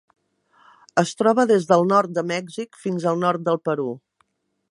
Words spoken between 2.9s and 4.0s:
al nord del Perú.